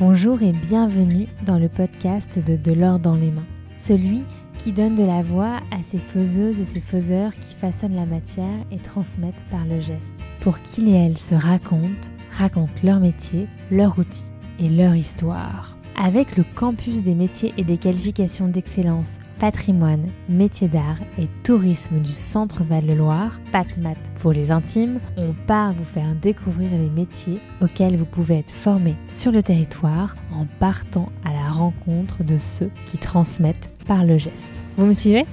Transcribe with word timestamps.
Bonjour 0.00 0.42
et 0.42 0.50
bienvenue 0.50 1.28
dans 1.46 1.56
le 1.56 1.68
podcast 1.68 2.44
de 2.44 2.56
De 2.56 2.72
l'or 2.72 2.98
dans 2.98 3.14
les 3.14 3.30
mains, 3.30 3.46
celui 3.76 4.24
qui 4.58 4.72
donne 4.72 4.96
de 4.96 5.04
la 5.04 5.22
voix 5.22 5.60
à 5.70 5.84
ces 5.88 5.98
faiseuses 5.98 6.58
et 6.58 6.64
ces 6.64 6.80
faiseurs 6.80 7.32
qui 7.32 7.54
façonnent 7.54 7.94
la 7.94 8.04
matière 8.04 8.58
et 8.72 8.78
transmettent 8.78 9.44
par 9.52 9.64
le 9.64 9.80
geste, 9.80 10.14
pour 10.40 10.58
qu'ils 10.58 10.88
et 10.88 10.94
elles 10.94 11.18
se 11.18 11.36
racontent, 11.36 12.08
racontent 12.36 12.72
leur 12.82 12.98
métier, 12.98 13.46
leur 13.70 13.96
outil 13.96 14.24
et 14.58 14.68
leur 14.68 14.96
histoire. 14.96 15.76
Avec 15.96 16.36
le 16.36 16.44
campus 16.56 17.02
des 17.02 17.14
métiers 17.14 17.54
et 17.56 17.62
des 17.62 17.78
qualifications 17.78 18.48
d'excellence 18.48 19.18
patrimoine, 19.38 20.06
métiers 20.28 20.68
d'art 20.68 20.98
et 21.18 21.28
tourisme 21.44 22.00
du 22.00 22.12
Centre 22.12 22.64
Val-de-Loire, 22.64 23.40
PatMat 23.52 23.94
pour 24.20 24.32
les 24.32 24.50
intimes, 24.50 24.98
on 25.16 25.32
part 25.46 25.72
vous 25.72 25.84
faire 25.84 26.14
découvrir 26.16 26.70
les 26.72 26.90
métiers 26.90 27.40
auxquels 27.60 27.96
vous 27.96 28.06
pouvez 28.06 28.38
être 28.38 28.50
formé 28.50 28.96
sur 29.08 29.30
le 29.30 29.42
territoire 29.42 30.16
en 30.32 30.46
partant 30.58 31.10
à 31.24 31.32
la 31.32 31.48
rencontre 31.50 32.24
de 32.24 32.38
ceux 32.38 32.70
qui 32.86 32.98
transmettent 32.98 33.70
par 33.86 34.04
le 34.04 34.18
geste. 34.18 34.64
Vous 34.76 34.86
me 34.86 34.94
suivez? 34.94 35.24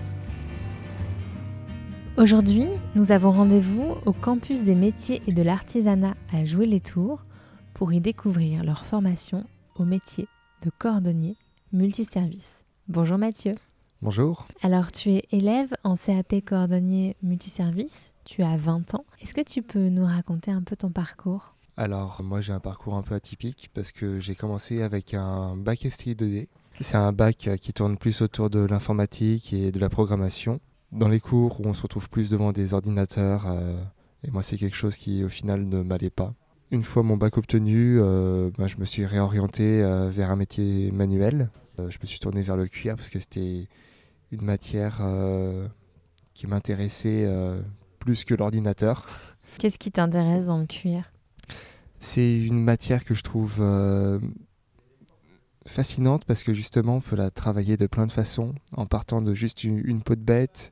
Aujourd'hui, 2.18 2.68
nous 2.96 3.12
avons 3.12 3.32
rendez-vous 3.32 3.96
au 4.06 4.14
campus 4.14 4.64
des 4.64 4.76
métiers 4.76 5.24
et 5.28 5.32
de 5.32 5.42
l'artisanat 5.42 6.14
à 6.32 6.46
Jouer-les-Tours 6.46 7.26
pour 7.74 7.94
y 7.94 8.00
découvrir 8.00 8.64
leur 8.64 8.86
formation 8.86 9.44
au 9.76 9.86
métier 9.86 10.28
de 10.62 10.70
cordonnier 10.70 11.36
multiservice. 11.74 12.64
Bonjour 12.88 13.18
Mathieu. 13.18 13.54
Bonjour. 14.02 14.48
Alors, 14.64 14.92
tu 14.92 15.10
es 15.12 15.24
élève 15.32 15.74
en 15.84 15.96
CAP 15.96 16.44
cordonnier 16.44 17.16
multiservice, 17.22 18.14
tu 18.26 18.44
as 18.44 18.58
20 18.58 18.96
ans. 18.96 19.06
Est-ce 19.22 19.34
que 19.34 19.42
tu 19.42 19.62
peux 19.62 19.90
nous 19.90 20.06
raconter 20.06 20.52
un 20.52 20.64
peu 20.64 20.76
ton 20.76 20.90
parcours? 20.90 21.56
Alors, 21.78 22.22
moi 22.24 22.42
j'ai 22.42 22.54
un 22.54 22.60
parcours 22.60 22.96
un 22.96 23.02
peu 23.02 23.16
atypique 23.16 23.70
parce 23.74 23.92
que 23.92 24.20
j'ai 24.20 24.36
commencé 24.36 24.82
avec 24.82 25.14
un 25.14 25.56
bac 25.56 25.88
STI 25.90 26.16
2D. 26.16 26.48
C'est 26.80 26.98
un 26.98 27.14
bac 27.14 27.50
qui 27.60 27.74
tourne 27.74 27.98
plus 27.98 28.22
autour 28.22 28.50
de 28.50 28.60
l'informatique 28.60 29.54
et 29.54 29.72
de 29.72 29.80
la 29.80 29.90
programmation. 29.90 30.60
Dans 30.92 31.08
les 31.08 31.20
cours 31.20 31.62
où 31.62 31.64
on 31.66 31.74
se 31.74 31.82
retrouve 31.82 32.10
plus 32.10 32.30
devant 32.30 32.52
des 32.52 32.74
ordinateurs, 32.74 33.46
euh, 33.48 33.82
et 34.24 34.32
moi 34.32 34.44
c'est 34.44 34.58
quelque 34.58 34.76
chose 34.76 34.98
qui 34.98 35.24
au 35.24 35.30
final 35.30 35.68
ne 35.68 35.82
m'allait 35.82 36.10
pas. 36.10 36.34
Une 36.72 36.84
fois 36.84 37.04
mon 37.04 37.18
bac 37.18 37.38
obtenu, 37.38 38.00
euh, 38.00 38.50
ben, 38.58 38.68
je 38.68 38.78
me 38.78 38.86
suis 38.86 39.06
réorienté 39.06 39.84
euh, 39.84 40.10
vers 40.10 40.32
un 40.32 40.38
métier 40.38 40.90
manuel. 40.92 41.50
je 41.78 41.98
me 42.02 42.06
suis 42.06 42.20
tourné 42.20 42.42
vers 42.42 42.56
le 42.58 42.68
cuir 42.68 42.96
parce 42.96 43.10
que 43.10 43.20
c'était 43.20 43.68
une 44.32 44.44
matière 44.44 45.00
euh, 45.02 45.68
qui 46.34 46.48
m'intéressait 46.48 47.26
euh, 47.26 47.62
plus 48.00 48.24
que 48.24 48.34
l'ordinateur. 48.34 49.06
Qu'est-ce 49.58 49.78
qui 49.78 49.92
t'intéresse 49.92 50.48
dans 50.48 50.58
le 50.58 50.66
cuir? 50.66 51.12
C'est 52.00 52.40
une 52.40 52.64
matière 52.64 53.04
que 53.04 53.14
je 53.14 53.22
trouve 53.22 53.58
euh, 53.60 54.20
fascinante 55.68 56.26
parce 56.26 56.44
que 56.44 56.54
justement 56.54 56.96
on 56.96 57.02
peut 57.02 57.16
la 57.16 57.30
travailler 57.30 57.78
de 57.78 57.86
plein 57.86 58.08
de 58.08 58.12
façons 58.12 58.56
en 58.76 58.86
partant 58.86 59.22
de 59.22 59.34
juste 59.34 59.64
une, 59.64 60.02
peau 60.02 60.16
de 60.16 60.22
bête. 60.22 60.72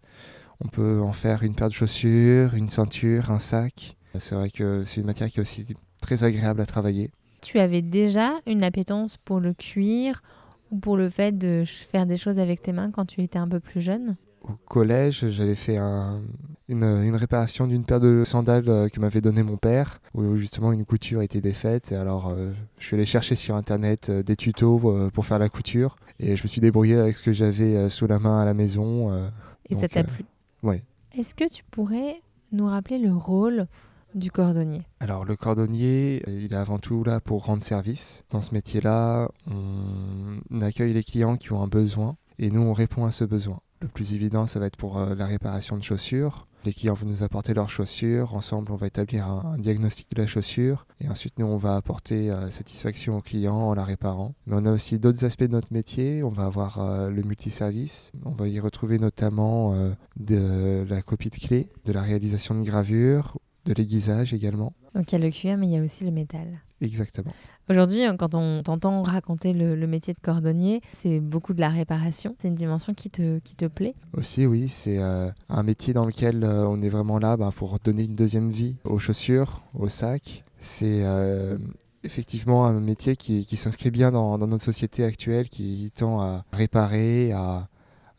On 0.62 0.68
peut 0.68 1.02
en 1.02 1.14
faire 1.14 1.44
une 1.44 1.54
paire 1.54 1.68
de 1.70 1.74
chaussures, 1.74 2.56
une 2.56 2.70
ceinture, 2.70 3.32
un 3.32 3.40
sac. 3.40 3.96
C'est 4.18 4.36
vrai 4.36 4.50
que 4.50 4.84
c'est 4.86 5.02
une 5.02 5.06
matière 5.06 5.30
qui 5.30 5.38
est 5.38 5.42
aussi 5.42 5.66
très 6.10 6.24
agréable 6.24 6.62
à 6.62 6.66
travailler. 6.66 7.12
Tu 7.42 7.60
avais 7.60 7.84
déjà 7.84 8.32
une 8.48 8.64
appétence 8.64 9.18
pour 9.18 9.40
le 9.40 9.54
cuir 9.54 10.24
ou 10.72 10.80
pour 10.80 10.98
le 10.98 11.10
fait 11.10 11.38
de 11.38 11.64
faire 11.66 12.08
des 12.08 12.18
choses 12.18 12.40
avec 12.40 12.64
tes 12.64 12.74
mains 12.74 12.90
quand 12.90 13.06
tu 13.06 13.22
étais 13.22 13.38
un 13.38 13.48
peu 13.48 13.60
plus 13.60 13.80
jeune? 13.80 14.16
Au 14.42 14.54
collège, 14.68 15.30
j'avais 15.30 15.56
fait 15.56 15.78
une, 15.78 17.16
réparation 17.16 17.68
d'une 17.68 17.84
paire 17.84 18.00
de 18.00 18.24
sandales 18.26 18.70
euh, 18.70 18.90
que 18.90 19.00
m'avait 19.00 19.22
donné 19.22 19.44
mon 19.44 19.58
père, 19.58 20.02
où 20.16 20.36
justement 20.38 20.72
une 20.72 20.86
couture 20.86 21.22
était 21.22 21.42
défaite. 21.42 21.92
Et 21.92 21.96
alors, 21.96 22.30
euh, 22.30 22.54
je 22.80 22.86
suis 22.86 22.96
allé 22.96 23.06
chercher 23.06 23.36
sur 23.36 23.56
internet 23.56 24.10
euh, 24.10 24.24
des 24.24 24.36
tutos 24.36 24.80
pour 25.14 25.26
faire 25.26 25.40
la 25.40 25.50
couture, 25.50 25.98
et 26.20 26.36
je 26.36 26.44
me 26.44 26.48
suis 26.48 26.62
débrouillé 26.62 26.96
avec 26.96 27.14
ce 27.14 27.22
que 27.22 27.34
j'avais 27.34 27.90
sous 27.90 28.08
la 28.08 28.18
main 28.18 28.42
à 28.42 28.46
la 28.46 28.56
maison. 28.56 29.30
et 29.70 29.76
ça 29.76 29.88
t'a 29.88 30.04
plu? 30.04 30.26
Oui. 30.64 30.82
Est-ce 31.16 31.36
que 31.36 31.48
tu 31.48 31.64
pourrais 31.70 32.22
nous 32.52 32.66
rappeler 32.66 32.98
le 32.98 33.14
rôle 33.14 33.68
du 34.16 34.32
cordonnier 34.32 34.84
Alors 35.00 35.26
le 35.26 35.36
cordonnier, 35.36 36.24
il 36.28 36.54
est 36.54 36.56
avant 36.56 36.80
tout 36.80 37.04
là 37.04 37.20
pour 37.20 37.46
rendre 37.46 37.64
service. 37.64 38.26
Dans 38.30 38.42
ce 38.42 38.54
métier-là, 38.54 39.30
on 39.48 40.62
accueille 40.62 40.94
les 40.94 41.04
clients 41.04 41.38
qui 41.38 41.52
ont 41.52 41.62
un 41.62 41.68
besoin 41.68 42.18
et 42.38 42.50
nous 42.50 42.62
on 42.62 42.74
répond 42.74 43.06
à 43.06 43.12
ce 43.12 43.26
besoin. 43.26 43.60
Le 43.82 43.88
plus 43.88 44.14
évident, 44.14 44.46
ça 44.46 44.60
va 44.60 44.66
être 44.66 44.76
pour 44.76 44.98
euh, 44.98 45.16
la 45.16 45.26
réparation 45.26 45.78
de 45.78 45.84
chaussures. 45.84 46.48
Les 46.66 46.74
clients 46.74 46.94
vont 46.94 47.08
nous 47.08 47.24
apporter 47.24 47.54
leurs 47.54 47.70
chaussures. 47.70 48.36
Ensemble, 48.36 48.74
on 48.74 48.76
va 48.76 48.88
établir 48.88 49.26
un, 49.26 49.56
diagnostic 49.58 50.14
de 50.14 50.22
la 50.22 50.28
chaussure. 50.28 50.86
Et 51.00 51.08
ensuite, 51.08 51.40
nous, 51.40 51.46
on 51.46 51.56
va 51.56 51.78
apporter 51.78 52.30
euh, 52.30 52.52
satisfaction 52.52 53.16
au 53.16 53.22
client 53.22 53.56
en 53.56 53.74
la 53.74 53.86
réparant. 53.86 54.36
Mais 54.46 54.56
on 54.58 54.66
a 54.66 54.72
aussi 54.74 55.00
d'autres 55.00 55.24
aspects 55.24 55.46
de 55.46 55.54
notre 55.54 55.72
métier. 55.72 56.24
On 56.24 56.30
va 56.30 56.44
avoir 56.44 56.82
euh, 56.82 57.10
le 57.10 57.24
multiservice. 57.24 58.12
On 58.26 58.32
va 58.32 58.50
y 58.50 58.60
retrouver 58.60 59.00
notamment 59.00 59.74
de 60.20 60.86
la 60.90 61.02
copie 61.02 61.30
de 61.30 61.38
clés, 61.38 61.70
de 61.86 61.94
la 61.94 62.02
réalisation 62.02 62.56
de 62.56 62.66
gravures 62.66 63.38
de 63.66 63.74
l'aiguisage 63.74 64.34
également. 64.34 64.74
Donc 64.96 65.12
il 65.12 65.14
y 65.14 65.22
a 65.22 65.26
le 65.26 65.32
cuir, 65.32 65.58
mais 65.58 65.68
il 65.68 65.74
y 65.74 65.78
a 65.78 65.84
aussi 65.84 66.04
le 66.04 66.12
métal. 66.12 66.62
Exactement. 66.82 67.32
Aujourd'hui, 67.70 68.04
hein, 68.04 68.16
quand 68.18 68.36
on 68.36 68.64
t'entend 68.64 69.04
raconter 69.04 69.54
le, 69.54 69.76
métier 69.86 70.14
de 70.14 70.20
cordonnier, 70.20 70.82
c'est 70.94 71.20
beaucoup 71.20 71.54
de 71.54 71.60
la 71.60 71.70
réparation. 71.70 72.36
C'est 72.40 72.48
une 72.48 72.56
dimension 72.56 72.94
qui 72.94 73.10
te, 73.10 73.40
qui 73.40 73.56
te 73.56 73.66
plaît 73.66 73.96
Aussi, 74.18 74.46
oui. 74.46 74.70
C'est 74.70 74.98
euh, 74.98 75.30
un 75.50 75.64
métier 75.64 75.94
dans 75.94 76.06
lequel 76.06 76.44
euh, 76.44 76.66
on 76.68 76.82
est 76.82 76.90
vraiment 76.90 77.20
là 77.20 77.38
bah, 77.38 77.52
pour 77.56 77.78
donner 77.84 78.04
une 78.04 78.16
deuxième 78.16 78.50
vie 78.50 78.76
aux 78.86 78.98
chaussures, 78.98 79.62
aux 79.74 79.90
sacs. 79.90 80.44
C'est 80.60 81.04
euh, 81.04 81.58
effectivement 82.04 82.66
un 82.66 82.80
métier 82.80 83.16
qui, 83.16 83.46
qui 83.46 83.58
s'inscrit 83.58 83.92
bien 83.92 84.12
dans, 84.12 84.38
dans, 84.38 84.48
notre 84.48 84.64
société 84.64 85.04
actuelle, 85.04 85.50
qui 85.50 85.92
tend 85.96 86.22
à 86.22 86.46
réparer, 86.54 87.34
à, 87.34 87.68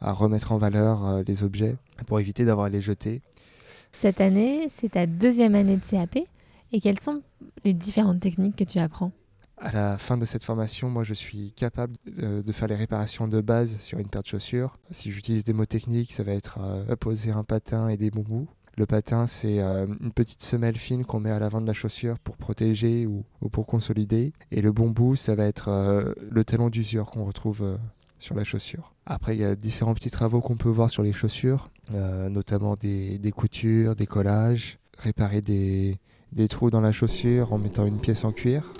à 0.01 0.13
remettre 0.13 0.53
en 0.53 0.59
valeur 0.59 1.23
les 1.27 1.43
objets 1.43 1.77
pour 2.07 2.21
éviter 2.21 2.45
d'avoir 2.45 2.67
à 2.67 2.71
les 2.71 2.81
jeter. 2.81 3.23
Cette 3.93 4.21
année, 4.21 4.67
c'est 4.69 4.91
ta 4.91 5.07
deuxième 5.07 5.55
année 5.55 5.77
de 5.77 5.85
CAP. 5.85 6.19
Et 6.73 6.81
quelles 6.81 7.01
sont 7.01 7.23
les 7.65 7.73
différentes 7.73 8.21
techniques 8.21 8.57
que 8.57 8.65
tu 8.65 8.79
apprends? 8.79 9.13
À 9.59 9.73
la 9.73 9.99
fin 9.99 10.17
de 10.17 10.25
cette 10.25 10.43
formation, 10.43 10.89
moi, 10.89 11.03
je 11.03 11.13
suis 11.13 11.53
capable 11.53 11.95
euh, 12.23 12.43
de 12.43 12.53
faire 12.53 12.67
les 12.67 12.77
réparations 12.77 13.29
de 13.29 13.43
base 13.43 13.79
sur 13.79 13.99
une 13.99 14.09
paire 14.09 14.23
de 14.23 14.27
chaussures. 14.27 14.79
Si 14.91 15.11
j'utilise 15.11 15.45
des 15.45 15.53
mots 15.53 15.67
techniques, 15.67 16.13
ça 16.13 16.23
va 16.23 16.33
être 16.33 16.59
euh, 16.63 16.97
poser 16.97 17.31
un 17.31 17.45
patin 17.45 17.89
et 17.89 17.99
des 17.99 18.11
boubous. 18.11 18.49
Le 18.79 18.87
patin, 18.87 19.27
c'est 19.27 19.61
euh, 19.61 19.87
une 20.01 20.13
petite 20.13 20.41
semelle 20.41 20.79
fine 20.79 21.05
qu'on 21.05 21.21
met 21.21 21.31
à 21.31 21.39
l'avant 21.39 21.61
de 21.61 21.67
la 21.67 21.75
chaussure 21.75 22.19
pour 22.21 22.39
protéger 22.39 23.05
ou, 23.05 23.25
ou, 23.43 23.51
pour 23.51 23.67
consolider. 23.67 24.33
Et 24.51 24.63
le 24.63 24.73
bombou, 24.73 25.15
ça 25.15 25.35
va 25.35 25.45
être 25.45 26.15
le 26.31 26.45
talon 26.45 26.71
d'usure 26.71 27.11
qu'on 27.11 27.25
retrouve 27.25 27.79
sur 28.21 28.37
la 28.37 28.45
chaussure. 28.45 28.93
Après, 29.07 29.35
il 29.35 29.41
y 29.41 29.45
a 29.45 29.57
différents 29.57 29.95
petits 29.95 30.11
travaux 30.11 30.41
qu'on 30.41 30.57
peut 30.57 30.69
voir 30.69 30.91
sur 30.91 31.03
les 31.03 31.13
chaussures, 31.13 31.71
euh, 31.93 32.29
notamment 32.29 32.77
des, 32.77 33.33
coutures, 33.35 33.97
des 33.97 34.07
collages, 34.07 34.79
réparer 34.99 35.41
des, 35.41 35.99
trous 36.49 36.71
dans 36.71 36.81
la 36.81 36.93
chaussure 36.93 37.53
en 37.53 37.59
mettant 37.59 37.87
une 37.87 37.99
pièce 37.99 38.25
en 38.25 38.31
cuir. 38.31 38.73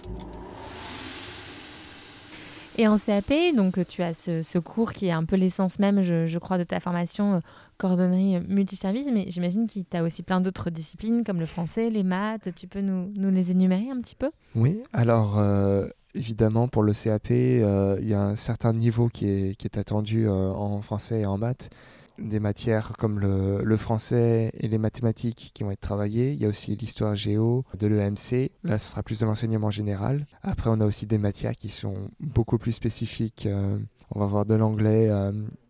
Et 2.79 2.87
en 2.87 2.97
CAP, 2.99 3.33
donc 3.57 3.87
tu 3.89 4.03
as 4.03 4.15
ce, 4.15 4.59
cours 4.59 4.93
qui 4.93 5.09
est 5.09 5.11
un 5.11 5.25
peu 5.25 5.37
l'essence 5.37 5.79
même, 5.79 6.01
je, 6.01 6.39
crois, 6.39 6.57
de 6.57 6.63
ta 6.63 6.79
formation 6.79 7.35
euh, 7.35 7.41
cordonnerie 7.77 8.41
multiservice, 8.49 9.09
mais 9.13 9.27
j'imagine 9.29 9.67
qu'il 9.67 9.85
tu 9.85 9.97
as 9.97 10.03
aussi 10.03 10.23
plein 10.23 10.41
d'autres 10.41 10.71
disciplines 10.71 11.25
comme 11.25 11.41
le 11.41 11.47
français, 11.47 11.91
les 11.91 12.05
maths. 12.05 12.49
Tu 12.55 12.69
peux 12.69 12.81
nous, 12.81 13.11
les 13.31 13.51
énumérer 13.51 13.91
un 13.91 14.01
petit 14.01 14.15
peu? 14.15 14.31
Oui, 14.55 14.83
alors 14.93 15.39
euh, 15.39 15.89
Évidemment, 16.15 16.67
pour 16.67 16.83
le 16.83 16.93
CAP, 16.93 17.31
euh, 17.31 17.99
il 18.01 18.09
y 18.09 18.15
a 18.15 18.23
un 18.23 18.35
certain 18.35 18.73
niveau 18.73 19.09
qui 19.09 19.29
est, 19.29 19.79
attendu 19.79 20.27
euh, 20.27 20.51
en 20.51 20.81
français 20.83 21.21
et 21.21 21.27
en 21.27 21.39
maths. 21.39 21.71
Des 22.19 22.41
matières 22.41 22.93
comme 22.99 23.19
le, 23.19 23.77
français 23.77 24.51
et 24.59 24.69
les 24.69 24.77
mathématiques 24.77 25.53
qui 25.55 25.63
vont 25.63 25.71
être 25.71 25.81
travaillées. 25.81 26.33
Il 26.33 26.41
y 26.41 26.45
a 26.45 26.49
aussi 26.49 26.77
l'histoire 26.77 27.15
géo 27.15 27.65
de 27.79 27.87
l'EMC. 27.87 28.51
Là, 28.65 28.77
ce 28.77 28.91
sera 28.91 29.03
plus 29.03 29.21
de 29.21 29.25
l'enseignement 29.25 29.71
général. 29.71 30.27
Après, 30.43 30.69
on 30.69 30.81
a 30.81 30.85
aussi 30.85 31.07
des 31.07 31.17
matières 31.17 31.57
qui 31.57 31.71
sont 31.71 31.95
beaucoup 32.19 32.59
plus 32.59 32.73
spécifiques. 32.73 33.47
Euh, 33.47 33.79
on 34.11 34.19
va 34.19 34.27
voir 34.27 34.45
de 34.45 34.55
l'anglais 34.55 35.09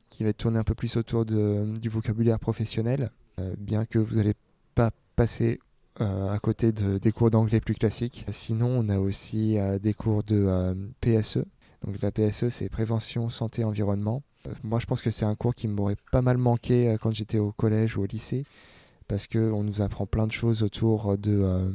qui 0.08 0.24
va 0.24 0.32
tourner 0.32 0.58
un 0.58 0.64
peu 0.64 0.74
plus 0.74 0.96
autour 0.96 1.26
du 1.26 1.88
vocabulaire 1.88 2.40
professionnel, 2.40 3.10
bien 3.58 3.84
que 3.84 3.98
vous 3.98 4.16
n'allez 4.16 4.34
pas 4.74 4.90
passer 5.14 5.60
à 6.00 6.38
côté 6.38 6.72
de, 6.72 6.98
des 6.98 7.12
cours 7.12 7.30
d'anglais 7.30 7.60
plus 7.60 7.74
classiques. 7.74 8.24
Sinon, 8.30 8.68
on 8.68 8.88
a 8.88 8.98
aussi 8.98 9.58
euh, 9.58 9.78
des 9.78 9.94
cours 9.94 10.22
de 10.22 10.46
euh, 10.48 10.74
PSE. 11.00 11.44
Donc 11.84 12.00
la 12.00 12.10
PSE, 12.10 12.48
c'est 12.48 12.68
prévention, 12.68 13.28
santé, 13.28 13.64
environnement. 13.64 14.22
moi, 14.62 14.78
je 14.80 14.86
pense 14.86 15.02
que 15.02 15.10
c'est 15.10 15.24
un 15.24 15.34
cours 15.34 15.54
qui 15.54 15.68
m'aurait 15.68 15.96
pas 16.12 16.22
mal 16.22 16.36
manqué 16.36 16.96
quand 17.00 17.12
j'étais 17.12 17.38
au 17.38 17.52
collège 17.52 17.96
ou 17.96 18.02
au 18.02 18.06
lycée, 18.06 18.44
parce 19.08 19.26
qu'on 19.26 19.62
nous 19.62 19.80
apprend 19.80 20.04
plein 20.04 20.26
de 20.26 20.32
choses 20.32 20.62
autour 20.62 21.16
de, 21.16 21.72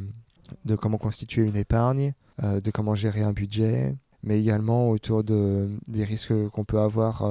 comment 0.80 1.00
constituer 1.00 1.44
une 1.44 1.56
épargne, 1.56 2.14
de 2.44 2.70
comment 2.70 2.94
gérer 2.94 3.24
un 3.24 3.34
budget, 3.34 3.96
mais 4.22 4.40
également 4.40 4.92
autour 4.92 5.24
de, 5.24 5.72
des 5.88 6.04
risques 6.04 6.50
qu'on 6.50 6.66
peut 6.66 6.80
avoir 6.80 7.24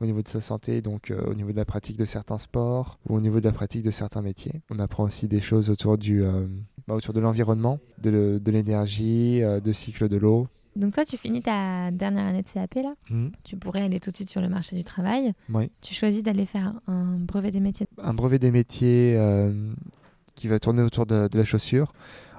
au 0.00 0.06
niveau 0.06 0.22
de 0.22 0.28
sa 0.28 0.40
santé, 0.40 0.82
donc 0.82 1.10
euh, 1.10 1.20
au 1.26 1.34
niveau 1.34 1.52
de 1.52 1.56
la 1.56 1.64
pratique 1.64 1.96
de 1.96 2.04
certains 2.04 2.38
sports 2.38 2.98
ou 3.08 3.16
au 3.16 3.20
niveau 3.20 3.40
de 3.40 3.44
la 3.44 3.52
pratique 3.52 3.82
de 3.82 3.90
certains 3.90 4.22
métiers. 4.22 4.62
On 4.70 4.78
apprend 4.78 5.04
aussi 5.04 5.28
des 5.28 5.40
choses 5.40 5.70
autour, 5.70 5.98
du, 5.98 6.22
euh, 6.22 6.46
bah, 6.86 6.94
autour 6.94 7.14
de 7.14 7.20
l'environnement, 7.20 7.78
de, 7.98 8.40
l'énergie, 8.46 9.42
euh, 9.42 9.60
de 9.60 9.72
cycle 9.72 10.08
de 10.08 10.16
l'eau. 10.16 10.48
Donc 10.76 10.94
toi, 10.94 11.04
tu 11.04 11.16
finis 11.16 11.40
ta 11.40 11.92
dernière 11.92 12.26
année 12.26 12.42
de 12.42 12.48
CAP 12.48 12.74
là? 12.74 12.94
Mhm. 13.08 13.30
Tu 13.44 13.56
pourrais 13.56 13.82
aller 13.82 14.00
tout 14.00 14.10
de 14.10 14.16
suite 14.16 14.30
sur 14.30 14.40
le 14.40 14.48
marché 14.48 14.74
du 14.74 14.82
travail. 14.82 15.32
Oui. 15.48 15.70
Tu 15.80 15.94
choisis 15.94 16.22
d'aller 16.22 16.46
faire 16.46 16.74
un 16.88 17.16
brevet 17.16 17.52
des 17.52 17.60
métiers. 17.60 17.86
Un 18.02 18.12
brevet 18.12 18.40
des 18.40 18.50
métiers 18.50 19.14
euh, 19.16 19.72
qui 20.34 20.48
va 20.48 20.58
tourner 20.58 20.82
autour 20.82 21.06
de, 21.06 21.28
de 21.28 21.38
la 21.38 21.44
chaussure. 21.44 21.92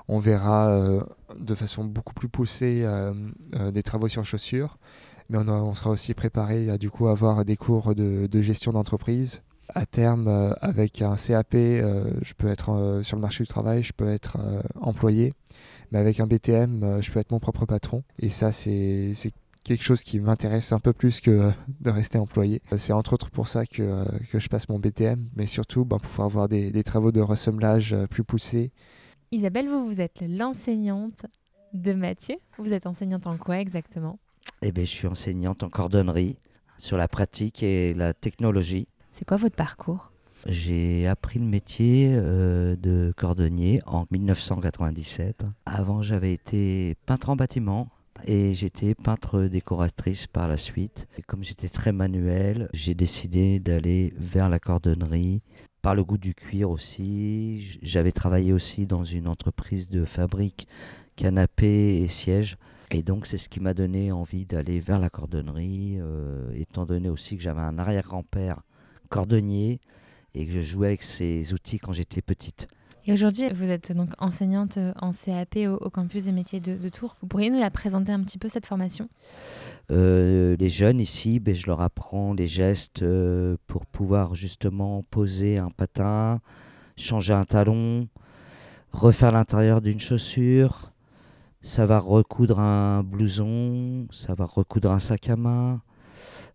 On 0.07 0.19
verra 0.19 0.69
euh, 0.69 1.01
de 1.39 1.55
façon 1.55 1.83
beaucoup 1.83 2.13
plus 2.13 2.29
poussée 2.29 2.81
euh, 2.83 3.13
euh, 3.55 3.71
des 3.71 3.81
travaux 3.81 4.07
sur 4.07 4.23
chaussures, 4.23 4.77
mais 5.29 5.37
on, 5.37 5.73
sera 5.73 5.89
aussi 5.89 6.13
préparé 6.13 6.69
à 6.69 6.77
du 6.77 6.89
coup 6.89 7.07
avoir 7.07 7.45
des 7.45 7.57
cours 7.57 7.95
de, 7.95 8.41
gestion 8.41 8.73
d'entreprise. 8.73 9.41
À 9.73 9.85
terme, 9.85 10.27
euh, 10.27 10.53
avec 10.61 11.01
un 11.01 11.15
CAP, 11.15 11.55
euh, 11.55 12.11
je 12.21 12.33
peux 12.33 12.47
être 12.47 12.69
euh, 12.71 13.01
sur 13.01 13.17
le 13.17 13.21
marché 13.21 13.43
du 13.43 13.47
travail, 13.47 13.81
je 13.81 13.93
peux 13.93 14.07
être 14.07 14.37
employé, 14.79 15.33
mais 15.91 15.97
avec 15.97 16.19
un 16.19 16.27
BTM, 16.27 17.01
je 17.01 17.11
peux 17.11 17.19
être 17.19 17.31
mon 17.31 17.39
propre 17.39 17.65
patron. 17.65 18.03
Et 18.19 18.29
ça, 18.29 18.51
c'est 18.51 19.13
quelque 19.63 19.83
chose 19.83 20.03
qui 20.03 20.19
m'intéresse 20.19 20.71
un 20.71 20.79
peu 20.79 20.93
plus 20.93 21.19
que 21.19 21.51
de 21.79 21.89
rester 21.89 22.19
employé. 22.19 22.61
C'est 22.77 22.93
entre 22.93 23.13
autres 23.13 23.31
pour 23.31 23.47
ça 23.47 23.65
que, 23.65 24.05
que 24.31 24.39
je 24.39 24.47
passe 24.47 24.69
mon 24.69 24.77
BTM, 24.77 25.29
mais 25.35 25.47
surtout 25.47 25.83
ben, 25.83 25.97
pour 25.97 26.09
pouvoir 26.09 26.27
avoir 26.27 26.47
des, 26.47 26.71
des 26.71 26.83
travaux 26.83 27.11
de 27.11 27.21
ressemblage 27.21 27.95
plus 28.11 28.23
poussés. 28.23 28.71
Isabelle, 29.31 29.67
vous, 29.67 29.85
vous 29.87 29.99
êtes 29.99 30.23
l'enseignante 30.27 31.25
de 31.73 31.93
Mathieu. 31.93 32.35
Vous 32.57 32.73
êtes 32.73 32.85
enseignante 32.85 33.27
en 33.27 33.37
quoi 33.37 33.59
exactement? 33.59 34.19
Eh 34.67 34.71
bien, 34.71 34.83
je 34.83 34.89
suis 34.89 35.07
enseignante 35.07 35.61
en 35.61 35.69
cordonnerie 35.69 36.37
sur 36.79 36.97
la 36.97 37.07
pratique 37.07 37.61
et 37.61 37.93
la 37.93 38.15
technologie. 38.15 38.87
C'est 39.11 39.23
quoi 39.23 39.37
votre 39.37 39.55
parcours? 39.55 40.11
J'ai 40.47 41.05
appris 41.05 41.37
le 41.37 41.45
métier 41.45 42.09
euh, 42.13 42.75
de 42.75 43.13
cordonnier 43.15 43.79
en 43.85 44.07
1997. 44.09 45.45
Avant, 45.67 46.01
j'avais 46.01 46.33
été 46.33 46.95
peintre 47.05 47.29
en 47.29 47.35
bâtiment 47.35 47.89
et 48.25 48.55
j'étais 48.55 48.95
peintre 48.95 49.43
décoratrice 49.43 50.25
par 50.25 50.47
la 50.47 50.57
suite. 50.57 51.07
Et 51.19 51.21
comme 51.21 51.43
j'étais 51.43 51.69
très 51.69 51.91
manuel, 51.91 52.67
j'ai 52.73 52.95
décidé 52.95 53.59
d'aller 53.59 54.15
vers 54.17 54.49
la 54.49 54.57
cordonnerie. 54.57 55.43
Par 55.83 55.93
le 55.93 56.03
goût 56.03 56.17
du 56.17 56.33
cuir 56.33 56.71
aussi. 56.71 57.77
J'avais 57.83 58.11
travaillé 58.11 58.51
aussi 58.51 58.87
dans 58.87 59.03
une 59.03 59.27
entreprise 59.27 59.91
de 59.91 60.05
fabrique 60.05 60.67
canapés 61.15 62.01
et 62.01 62.07
sièges. 62.07 62.57
Et 62.95 63.03
donc, 63.03 63.25
c'est 63.25 63.37
ce 63.37 63.49
qui 63.49 63.59
m'a 63.59 63.73
donné 63.73 64.13
envie 64.13 64.45
d'aller 64.45 64.79
vers 64.79 64.99
la 64.99 65.09
cordonnerie, 65.09 65.97
euh, 65.99 66.49
étant 66.55 66.85
donné 66.85 67.09
aussi 67.09 67.35
que 67.35 67.43
j'avais 67.43 67.59
un 67.59 67.77
arrière-grand-père 67.77 68.61
cordonnier 69.09 69.81
et 70.33 70.45
que 70.45 70.51
je 70.53 70.61
jouais 70.61 70.87
avec 70.87 71.03
ces 71.03 71.53
outils 71.53 71.77
quand 71.77 71.91
j'étais 71.91 72.21
petite. 72.21 72.69
Et 73.05 73.11
aujourd'hui, 73.11 73.49
vous 73.53 73.69
êtes 73.69 73.91
donc 73.91 74.11
enseignante 74.17 74.77
euh, 74.77 74.93
en 75.01 75.11
CAP 75.11 75.57
au, 75.67 75.73
au 75.73 75.89
campus 75.89 76.23
des 76.23 76.31
métiers 76.31 76.61
de, 76.61 76.77
de 76.77 76.87
Tours. 76.87 77.17
Vous 77.19 77.27
pourriez 77.27 77.49
nous 77.49 77.59
la 77.59 77.69
présenter 77.69 78.13
un 78.13 78.21
petit 78.21 78.37
peu, 78.37 78.47
cette 78.47 78.65
formation? 78.65 79.09
Euh, 79.91 80.55
les 80.57 80.69
jeunes 80.69 81.01
ici, 81.01 81.41
ben, 81.41 81.53
je 81.53 81.67
leur 81.67 81.81
apprends 81.81 82.33
les 82.33 82.47
gestes 82.47 83.03
euh, 83.03 83.57
pour 83.67 83.85
pouvoir 83.87 84.35
justement 84.35 85.03
poser 85.11 85.57
un 85.57 85.69
patin, 85.69 86.39
changer 86.95 87.33
un 87.33 87.43
talon, 87.43 88.07
refaire 88.93 89.33
l'intérieur 89.33 89.81
d'une 89.81 89.99
chaussure, 89.99 90.93
savoir 91.65 92.05
recoudre 92.05 92.59
un 92.59 93.03
blouson, 93.03 94.07
savoir 94.11 94.53
recoudre 94.53 94.91
un 94.91 94.99
sac 94.99 95.29
à 95.29 95.35
main, 95.35 95.81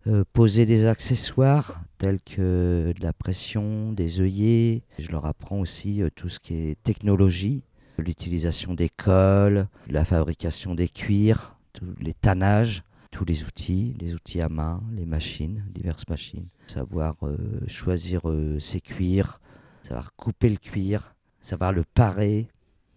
euh, 0.07 0.23
poser 0.33 0.65
des 0.65 0.85
accessoires 0.85 1.81
tels 1.97 2.21
que 2.21 2.93
de 2.97 3.03
la 3.03 3.13
pression, 3.13 3.91
des 3.91 4.21
œillets. 4.21 4.83
Je 4.97 5.11
leur 5.11 5.25
apprends 5.25 5.59
aussi 5.59 6.01
euh, 6.01 6.09
tout 6.15 6.29
ce 6.29 6.39
qui 6.39 6.55
est 6.55 6.81
technologie, 6.83 7.63
l'utilisation 7.97 8.73
des 8.73 8.89
cols, 8.89 9.67
la 9.89 10.05
fabrication 10.05 10.75
des 10.75 10.87
cuirs, 10.87 11.55
tous 11.73 11.85
les 11.99 12.13
tannages 12.13 12.83
tous 13.11 13.25
les 13.25 13.43
outils, 13.43 13.93
les 13.99 14.15
outils 14.15 14.39
à 14.39 14.47
main, 14.47 14.81
les 14.93 15.05
machines, 15.05 15.65
diverses 15.73 16.07
machines. 16.07 16.47
Savoir 16.65 17.17
euh, 17.23 17.35
choisir 17.67 18.21
ses 18.61 18.79
cuirs, 18.79 19.41
savoir 19.81 20.15
couper 20.15 20.47
le 20.47 20.55
cuir, 20.55 21.13
savoir 21.41 21.73
le 21.73 21.83
parer. 21.83 22.47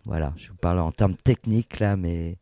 Voilà, 0.07 0.33
je 0.37 0.51
vous 0.51 0.57
parle 0.57 0.81
en 0.81 0.93
termes 0.93 1.17
techniques 1.17 1.81
là, 1.81 1.97
mais 1.97 2.37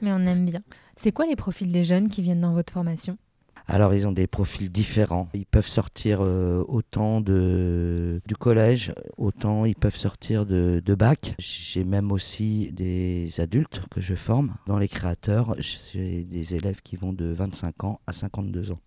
Mais 0.00 0.12
on 0.12 0.24
aime 0.26 0.46
bien. 0.46 0.62
C'est 0.96 1.12
quoi 1.12 1.26
les 1.26 1.36
profils 1.36 1.70
des 1.70 1.84
jeunes 1.84 2.08
qui 2.08 2.22
viennent 2.22 2.40
dans 2.40 2.52
votre 2.52 2.72
formation? 2.72 3.18
Alors 3.66 3.94
ils 3.94 4.08
ont 4.08 4.12
des 4.12 4.26
profils 4.26 4.70
différents. 4.70 5.28
Ils 5.32 5.46
peuvent 5.46 5.68
sortir 5.68 6.20
euh, 6.22 6.64
autant 6.66 7.20
de, 7.20 8.20
du 8.26 8.34
collège, 8.34 8.92
autant 9.16 9.64
ils 9.64 9.76
peuvent 9.76 9.96
sortir 9.96 10.44
de, 10.44 10.82
de 10.84 10.94
bac. 10.94 11.36
J'ai 11.38 11.84
même 11.84 12.10
aussi 12.10 12.72
des 12.72 13.40
adultes 13.40 13.82
que 13.90 14.00
je 14.00 14.16
forme. 14.16 14.56
Dans 14.66 14.78
les 14.78 14.88
créateurs, 14.88 15.54
j'ai 15.58 16.24
des 16.24 16.56
élèves 16.56 16.80
qui 16.82 16.96
vont 16.96 17.12
de 17.12 17.26
25 17.26 17.84
ans 17.84 18.00
à 18.08 18.12
52 18.12 18.72
ans. 18.72 18.80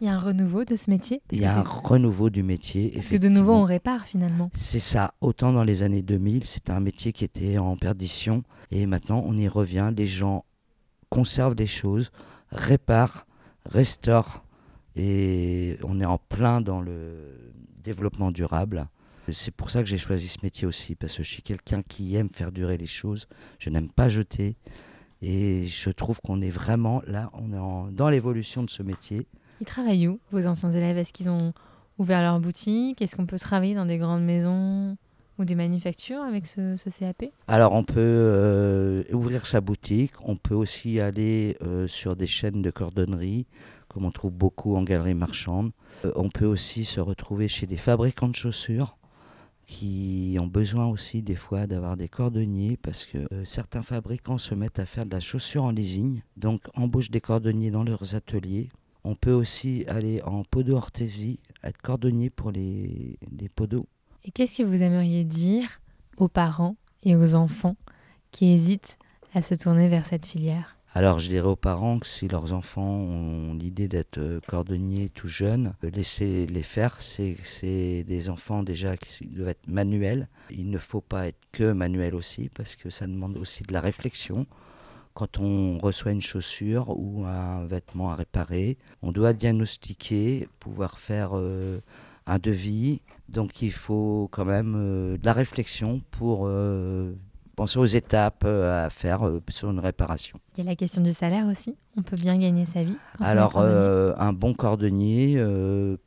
Il 0.00 0.06
y 0.06 0.08
a 0.08 0.14
un 0.14 0.18
renouveau 0.18 0.64
de 0.64 0.76
ce 0.76 0.88
métier? 0.90 1.20
Il 1.30 1.40
y 1.40 1.44
a 1.44 1.58
un 1.58 1.62
renouveau 1.62 2.30
du 2.30 2.42
métier. 2.42 2.90
Parce 2.94 3.08
que 3.08 3.16
de 3.16 3.28
nouveau, 3.28 3.52
on 3.52 3.64
répare 3.64 4.06
finalement. 4.06 4.50
C'est 4.54 4.78
ça. 4.78 5.12
Autant 5.20 5.52
dans 5.52 5.64
les 5.64 5.82
années 5.82 6.02
2000, 6.02 6.44
c'était 6.46 6.72
un 6.72 6.80
métier 6.80 7.12
qui 7.12 7.24
était 7.24 7.58
en 7.58 7.76
perdition. 7.76 8.42
Et 8.70 8.86
maintenant, 8.86 9.22
on 9.26 9.36
y 9.36 9.46
revient. 9.46 9.92
Les 9.94 10.06
gens 10.06 10.44
conservent 11.10 11.54
des 11.54 11.66
choses, 11.66 12.10
réparent, 12.50 13.26
restaurent. 13.66 14.42
Et 14.96 15.76
on 15.84 16.00
est 16.00 16.04
en 16.06 16.18
plein 16.18 16.60
dans 16.60 16.80
le 16.80 17.52
développement 17.84 18.30
durable. 18.32 18.88
C'est 19.32 19.54
pour 19.54 19.70
ça 19.70 19.80
que 19.82 19.88
j'ai 19.88 19.98
choisi 19.98 20.28
ce 20.28 20.38
métier 20.42 20.66
aussi. 20.66 20.94
Parce 20.94 21.16
que 21.16 21.22
je 21.22 21.30
suis 21.30 21.42
quelqu'un 21.42 21.82
qui 21.82 22.16
aime 22.16 22.28
faire 22.32 22.52
durer 22.52 22.76
les 22.78 22.86
choses. 22.86 23.26
Je 23.58 23.70
n'aime 23.70 23.90
pas 23.90 24.08
jeter. 24.08 24.56
Et 25.22 25.66
je 25.66 25.90
trouve 25.90 26.20
qu'on 26.22 26.40
est 26.40 26.48
vraiment 26.50 27.02
là, 27.06 27.30
on 27.34 27.52
est 27.52 27.58
en- 27.58 27.88
dans 27.92 28.08
l'évolution 28.08 28.62
de 28.62 28.70
ce 28.70 28.82
métier. 28.82 29.26
Ils 29.60 29.66
travaillent 29.66 30.08
où, 30.08 30.18
vos 30.32 30.46
anciens 30.46 30.70
élèves? 30.70 30.96
Est-ce 30.96 31.12
qu'ils 31.12 31.28
ont 31.28 31.52
ouvert 31.98 32.22
leur 32.22 32.40
boutique? 32.40 33.02
Est-ce 33.02 33.14
qu'on 33.14 33.26
peut 33.26 33.38
travailler 33.38 33.74
dans 33.74 33.86
des 33.86 33.98
grandes 33.98 34.24
maisons 34.24 34.96
ou 35.38 35.44
des 35.44 35.54
manufactures 35.54 36.22
avec 36.22 36.46
ce, 36.46 36.76
CAP 36.98 37.24
Alors 37.48 37.72
on 37.72 37.82
peut 37.82 37.94
euh, 37.98 39.04
ouvrir 39.12 39.46
sa 39.46 39.60
boutique, 39.60 40.12
on 40.22 40.36
peut 40.36 40.54
aussi 40.54 41.00
aller 41.00 41.56
euh, 41.62 41.86
sur 41.88 42.14
des 42.14 42.26
chaînes 42.26 42.60
de 42.60 42.70
cordonnerie, 42.70 43.46
comme 43.88 44.04
on 44.04 44.10
trouve 44.10 44.32
beaucoup 44.32 44.76
en 44.76 44.82
galerie 44.82 45.14
marchande. 45.14 45.72
Euh, 46.04 46.12
on 46.14 46.28
peut 46.28 46.46
aussi 46.46 46.84
se 46.84 47.00
retrouver 47.00 47.48
chez 47.48 47.66
des 47.66 47.78
fabricants 47.78 48.28
de 48.28 48.34
chaussures 48.34 48.96
qui 49.66 50.36
ont 50.40 50.46
besoin 50.46 50.86
aussi 50.86 51.22
des 51.22 51.36
fois 51.36 51.66
d'avoir 51.66 51.96
des 51.96 52.08
cordonniers 52.08 52.76
parce 52.76 53.04
que 53.04 53.18
certains 53.44 53.82
fabricants 53.82 54.38
se 54.38 54.54
mettent 54.54 54.80
à 54.80 54.84
faire 54.84 55.06
de 55.06 55.12
la 55.12 55.20
chaussure 55.20 55.64
en 55.64 55.70
leasing, 55.70 56.22
donc 56.36 56.62
embauchent 56.74 57.10
des 57.10 57.20
cordonniers 57.20 57.70
dans 57.70 57.84
leurs 57.84 58.14
ateliers. 58.14 58.68
On 59.04 59.14
peut 59.14 59.32
aussi 59.32 59.84
aller 59.88 60.22
en 60.22 60.44
podo-orthésie, 60.44 61.40
être 61.64 61.80
cordonnier 61.80 62.30
pour 62.30 62.50
les, 62.50 63.18
les 63.38 63.48
podos. 63.48 63.86
Et 64.24 64.30
qu'est-ce 64.30 64.58
que 64.58 64.62
vous 64.62 64.82
aimeriez 64.82 65.24
dire 65.24 65.80
aux 66.16 66.28
parents 66.28 66.76
et 67.02 67.16
aux 67.16 67.34
enfants 67.34 67.76
qui 68.30 68.52
hésitent 68.52 68.98
à 69.34 69.42
se 69.42 69.54
tourner 69.54 69.88
vers 69.88 70.04
cette 70.04 70.26
filière? 70.26 70.76
Alors 70.92 71.20
je 71.20 71.28
dirais 71.28 71.46
aux 71.46 71.56
parents 71.56 72.00
que 72.00 72.06
si 72.06 72.26
leurs 72.26 72.52
enfants 72.52 72.82
ont 72.82 73.54
l'idée 73.54 73.86
d'être 73.86 74.18
euh, 74.18 74.40
cordonniers 74.48 75.08
tout 75.08 75.28
jeunes, 75.28 75.74
euh, 75.84 75.90
laissez 75.90 76.46
les 76.46 76.64
faire. 76.64 77.00
C'est 77.00 77.36
c'est 77.44 78.02
des 78.02 78.28
enfants 78.28 78.64
déjà 78.64 78.96
qui 78.96 79.26
doivent 79.26 79.50
être 79.50 79.68
manuels. 79.68 80.28
Il 80.50 80.68
ne 80.68 80.78
faut 80.78 81.00
pas 81.00 81.28
être 81.28 81.38
que 81.52 81.70
manuel 81.72 82.16
aussi 82.16 82.50
parce 82.52 82.74
que 82.74 82.90
ça 82.90 83.06
demande 83.06 83.36
aussi 83.36 83.62
de 83.62 83.72
la 83.72 83.80
réflexion. 83.80 84.46
Quand 85.14 85.40
on 85.40 85.78
reçoit 85.78 86.12
une 86.12 86.20
chaussure 86.20 86.94
ou 86.96 87.24
un 87.24 87.64
vêtement 87.66 88.10
à 88.10 88.14
réparer, 88.14 88.78
on 89.02 89.12
doit 89.12 89.32
diagnostiquer, 89.32 90.48
pouvoir 90.60 90.98
faire 90.98 91.30
euh, 91.34 91.80
un 92.26 92.38
devis. 92.38 93.00
Donc 93.28 93.60
il 93.60 93.72
faut 93.72 94.28
quand 94.30 94.44
même 94.44 94.74
euh, 94.76 95.18
de 95.18 95.26
la 95.26 95.32
réflexion 95.32 96.00
pour 96.12 96.44
euh, 96.44 97.12
penser 97.56 97.78
aux 97.78 97.86
étapes 97.86 98.44
à 98.44 98.88
faire 98.88 99.28
sur 99.48 99.70
une 99.70 99.80
réparation. 99.80 100.38
Il 100.56 100.64
y 100.64 100.66
a 100.66 100.70
la 100.70 100.76
question 100.76 101.02
du 101.02 101.12
salaire 101.12 101.46
aussi. 101.46 101.76
On 101.96 102.02
peut 102.02 102.16
bien 102.16 102.38
gagner 102.38 102.64
sa 102.64 102.84
vie. 102.84 102.96
Quand 103.18 103.24
on 103.24 103.26
est 103.26 103.30
Alors, 103.30 103.58
un 103.58 104.32
bon 104.32 104.54
cordonnier 104.54 105.36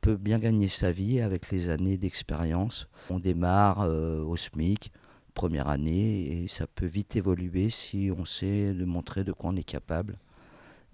peut 0.02 0.16
bien 0.16 0.40
gagner 0.40 0.70
sa 0.70 0.92
vie 0.92 1.20
avec 1.20 1.52
les 1.52 1.70
années 1.70 1.98
d'expérience. 1.98 2.88
On 3.10 3.20
démarre 3.20 3.88
au 3.88 4.36
SMIC, 4.36 4.92
première 5.34 5.68
année, 5.68 6.44
et 6.44 6.48
ça 6.48 6.68
peut 6.68 6.86
vite 6.86 7.16
évoluer 7.16 7.70
si 7.70 8.12
on 8.18 8.26
sait 8.26 8.74
de 8.74 8.86
montrer 8.86 9.24
de 9.24 9.32
quoi 9.32 9.50
on 9.50 9.56
est 9.56 9.64
capable. 9.64 10.18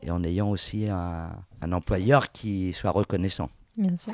Et 0.02 0.12
en 0.12 0.24
ayant 0.24 0.50
aussi 0.50 0.88
un, 0.88 1.30
un 1.62 1.72
employeur 1.72 2.32
qui 2.32 2.72
soit 2.74 2.92
reconnaissant. 2.92 3.50
Bien 3.78 3.96
sûr. 3.98 4.14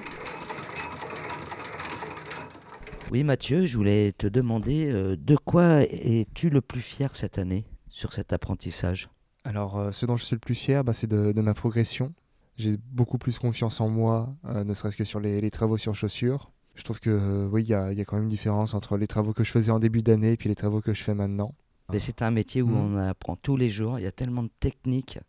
Oui, 3.12 3.24
Mathieu, 3.24 3.65
je 3.65 3.77
voulais 3.77 4.13
te 4.13 4.25
demander 4.25 4.91
euh, 4.91 5.15
de 5.15 5.36
quoi 5.36 5.84
es-tu 5.84 6.50
le 6.50 6.62
plus 6.62 6.82
fier 6.82 7.15
cette 7.15 7.38
année 7.38 7.65
sur 7.88 8.13
cet 8.13 8.34
apprentissage? 8.34 9.10
Alors, 9.44 9.77
euh, 9.77 9.91
ce 9.91 10.08
dont 10.08 10.17
je 10.17 10.25
suis 10.25 10.36
le 10.36 10.39
plus 10.39 10.55
fier, 10.55 10.84
bah, 10.84 10.91
c'est 10.91 11.05
de, 11.05 11.32
de 11.32 11.41
ma 11.41 11.53
progression. 11.53 12.13
J'ai 12.58 12.77
beaucoup 12.77 13.20
plus 13.20 13.38
confiance 13.38 13.79
en 13.79 13.89
moi, 13.89 14.36
euh, 14.46 14.63
ne 14.63 14.74
serait-ce 14.74 14.98
que 14.98 15.03
sur 15.03 15.20
les, 15.20 15.39
les 15.39 15.51
travaux 15.51 15.77
sur 15.77 15.94
chaussures. 15.94 16.51
Je 16.75 16.84
trouve 16.84 17.00
que 17.00 17.10
euh, 17.10 17.48
oui, 17.51 17.63
il 17.63 17.70
y 17.70 17.74
a, 17.74 17.91
il 17.91 17.98
y 17.98 18.01
a 18.01 18.05
quand 18.05 18.15
même 18.15 18.24
une 18.25 18.29
différence 18.29 18.74
entre 18.74 18.98
les 18.98 19.08
travaux 19.08 19.34
que 19.34 19.44
je 19.44 19.51
faisais 19.51 19.72
en 19.72 19.79
début 19.79 20.03
d'année 20.03 20.34
et 20.34 20.38
puis 20.38 20.50
les 20.50 20.55
travaux 20.55 20.82
que 20.82 20.94
je 20.94 21.03
fais 21.03 21.13
maintenant. 21.13 21.53
Mais 21.91 22.00
c'est 22.00 22.22
un 22.22 22.32
métier 22.32 22.62
où 22.62 22.67
Mhm. 22.70 22.96
on 22.96 22.98
apprend 22.98 23.36
tous 23.36 23.55
les 23.58 23.70
jours. 23.70 24.00
Il 24.00 24.03
y 24.03 24.08
a 24.08 24.12
tellement 24.12 24.44
de 24.44 24.50
techniques 24.60 25.20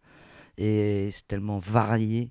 et 0.59 1.09
c'est 1.11 1.27
tellement 1.29 1.59
varié 1.59 2.31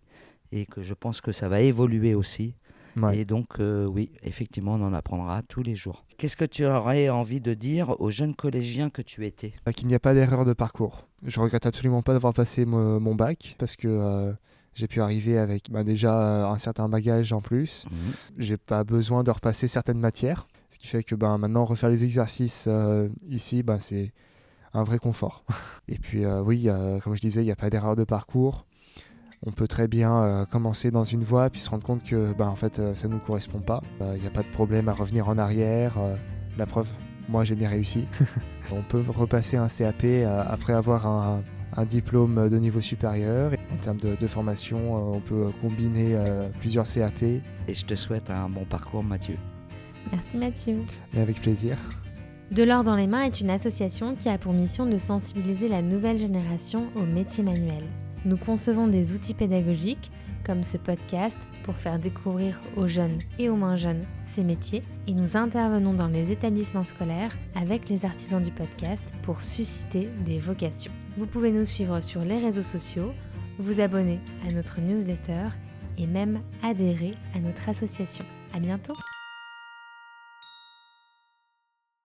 et 0.52 0.66
que 0.66 0.82
je 0.82 0.94
pense 0.94 1.22
que 1.22 1.32
ça 1.32 1.48
va 1.48 1.62
évoluer 1.62 2.16
aussi. 2.16 2.56
Ouais. 2.98 3.18
Et 3.20 3.26
donc, 3.26 3.60
euh, 3.60 3.86
oui, 3.86 4.12
effectivement, 4.24 4.76
on 4.76 4.82
en 4.82 4.94
apprendra 4.94 5.42
tous 5.44 5.62
les 5.62 5.76
jours. 5.76 6.06
Qu'est-ce 6.18 6.38
que 6.38 6.46
tu 6.46 6.66
aurais 6.66 7.10
envie 7.10 7.42
de 7.42 7.54
dire 7.54 7.94
aux 8.00 8.10
jeunes 8.10 8.34
collégiens 8.36 8.90
que 8.90 9.02
tu 9.02 9.26
étais? 9.26 9.54
Euh, 9.68 9.72
Qu'il 9.74 9.88
n'y 9.88 9.96
a 9.96 10.00
pas 10.00 10.14
d'erreur 10.14 10.46
de 10.46 10.54
parcours. 10.54 11.06
Je 11.26 11.40
regrette 11.42 11.66
absolument 11.66 12.02
pas 12.04 12.14
d'avoir 12.14 12.34
passé 12.34 12.66
mo- 12.66 13.00
mon 13.02 13.14
bac 13.14 13.56
parce 13.60 13.76
que 13.76 13.90
euh, 13.90 14.32
j'ai 14.76 14.88
pu 14.88 15.02
arriver 15.02 15.38
avec 15.38 15.72
bah, 15.72 15.84
déjà 15.84 16.20
euh, 16.20 16.48
un 16.48 16.58
certain 16.58 16.88
bagage 16.88 17.34
en 17.34 17.42
plus. 17.42 17.86
Mhm. 17.90 18.14
J'ai 18.38 18.58
pas 18.58 18.84
besoin 18.84 19.24
de 19.24 19.32
repasser 19.32 19.68
certaines 19.68 20.00
matières, 20.00 20.48
ce 20.70 20.78
qui 20.78 20.88
fait 20.88 21.04
que 21.04 21.16
ben, 21.16 21.38
maintenant 21.38 21.64
refaire 21.64 21.90
les 21.90 22.04
exercices 22.04 22.66
euh, 22.68 23.08
ici, 23.30 23.64
ben, 23.64 23.80
c'est 23.80 24.12
un 24.74 24.84
vrai 24.84 25.00
confort. 25.00 25.46
Et 25.88 25.98
puis 25.98 26.26
euh, 26.26 26.42
oui, 26.42 26.64
euh, 26.68 27.00
comme 27.00 27.16
je 27.16 27.22
disais, 27.22 27.42
il 27.42 27.46
n'y 27.46 27.52
a 27.52 27.56
pas 27.56 27.70
d'erreur 27.70 27.96
de 27.96 28.04
parcours. 28.04 28.66
On 29.46 29.52
peut 29.52 29.68
très 29.68 29.88
bien 29.88 30.48
commencer 30.50 30.90
dans 30.90 31.04
une 31.04 31.22
voie 31.22 31.52
puis 31.52 31.62
se 31.62 31.70
rendre 31.70 31.84
compte 31.84 32.04
que 32.04 32.34
ben, 32.34 32.48
en 32.48 32.56
fait, 32.56 32.82
ça 32.96 33.08
ne 33.08 33.14
nous 33.14 33.20
correspond 33.20 33.60
pas. 33.60 33.84
Il 34.16 34.20
n'y 34.22 34.26
a 34.26 34.32
pas 34.32 34.42
de 34.42 34.48
problème 34.48 34.90
à 34.90 34.94
revenir 34.94 35.30
en 35.30 35.38
arrière. 35.38 35.98
la 36.58 36.66
preuve, 36.66 36.90
moi 37.30 37.44
j'ai 37.44 37.54
bien 37.54 37.70
réussi. 37.70 38.08
on 38.72 38.82
peut 38.82 39.04
repasser 39.08 39.58
un 39.58 39.68
CAP 39.68 40.04
après 40.26 40.74
avoir 40.74 41.06
un, 41.06 41.44
un 41.78 41.86
diplôme 41.86 42.50
de 42.50 42.58
niveau 42.58 42.82
supérieur. 42.82 43.52
En 43.74 43.78
termes 43.78 43.98
de, 43.98 44.16
de 44.16 44.28
formation, 44.28 44.78
euh, 44.78 45.16
on 45.18 45.20
peut 45.20 45.48
combiner 45.62 46.16
euh, 46.16 46.50
plusieurs 46.60 46.86
CAP, 46.86 47.24
Et 47.24 47.74
je 47.74 47.86
te 47.86 47.96
souhaite 47.96 48.30
un 48.30 48.50
bon 48.50 48.66
parcours, 48.66 49.04
Mathieu. 49.04 49.38
Merci 50.12 50.38
Mathieu. 50.38 50.78
mais 51.14 51.22
avec 51.22 51.42
plaisir. 51.42 51.78
De 52.52 52.64
l'or 52.64 52.84
dans 52.84 52.96
les 52.96 53.08
mains 53.08 53.24
est 53.24 53.42
une 53.42 53.50
association 53.50 54.16
qui 54.16 54.30
a 54.30 54.38
pour 54.38 54.54
mission 54.54 54.86
de 54.86 55.00
sensibiliser 55.00 55.68
la 55.68 55.82
nouvelle 55.82 56.18
génération 56.18 56.88
aux 56.96 57.06
métiers 57.06 57.44
manuels. 57.44 57.88
Nous 58.24 58.38
concevons 58.38 58.88
des 58.88 59.14
outils 59.14 59.34
pédagogiques, 59.34 60.12
comme 60.46 60.64
ce 60.64 60.78
podcast, 60.78 61.40
pour 61.64 61.76
faire 61.76 61.98
découvrir 61.98 62.62
aux 62.78 62.88
jeunes 62.88 63.18
et 63.40 63.50
aux 63.50 63.56
moins 63.56 63.76
jeunes 63.76 64.04
ces 64.28 64.44
métiers, 64.44 64.84
et 65.08 65.14
nous 65.14 65.36
intervenons 65.36 65.94
dans 65.94 66.08
les 66.08 66.32
établissements 66.32 66.84
scolaires 66.84 67.36
avec 67.56 67.90
les 67.90 68.06
artisans 68.06 68.42
du 68.42 68.52
podcast 68.52 69.06
pour 69.24 69.42
susciter 69.42 70.08
des 70.24 70.38
vocations. 70.38 70.92
Vous 71.18 71.28
pouvez 71.28 71.52
nous 71.52 71.66
suivre 71.66 72.02
sur 72.02 72.22
les 72.22 72.40
réseaux 72.40 72.62
sociaux, 72.62 73.14
vous 73.58 73.80
abonner 73.80 74.20
à 74.46 74.52
notre 74.52 74.82
newsletter 74.82 75.48
et 75.98 76.08
même 76.08 76.42
adhérer 76.62 77.14
à 77.34 77.40
notre 77.40 77.70
association. 77.70 78.26
À 78.54 78.60
bientôt! 78.60 78.96